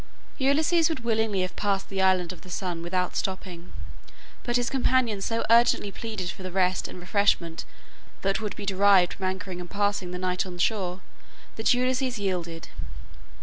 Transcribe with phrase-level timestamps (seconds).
[0.39, 3.71] Ulysses would willingly have passed the island of the Sun without stopping,
[4.41, 7.65] but his companions so urgently pleaded for the rest and refreshment
[8.23, 11.01] that would be derived from anchoring and passing the night on shore,
[11.55, 12.69] that Ulysses yielded.